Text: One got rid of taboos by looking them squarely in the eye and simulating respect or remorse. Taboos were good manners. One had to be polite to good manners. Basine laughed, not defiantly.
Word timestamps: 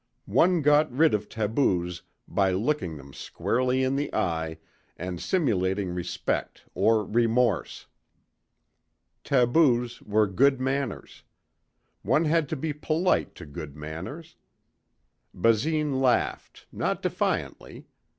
One 0.25 0.63
got 0.63 0.91
rid 0.91 1.13
of 1.13 1.29
taboos 1.29 2.01
by 2.27 2.49
looking 2.53 2.97
them 2.97 3.13
squarely 3.13 3.83
in 3.83 3.95
the 3.95 4.11
eye 4.15 4.57
and 4.97 5.21
simulating 5.21 5.91
respect 5.91 6.63
or 6.73 7.05
remorse. 7.05 7.85
Taboos 9.23 10.01
were 10.01 10.25
good 10.25 10.59
manners. 10.59 11.21
One 12.01 12.25
had 12.25 12.49
to 12.49 12.55
be 12.55 12.73
polite 12.73 13.35
to 13.35 13.45
good 13.45 13.75
manners. 13.75 14.37
Basine 15.35 16.01
laughed, 16.01 16.65
not 16.71 17.03
defiantly. 17.03 17.85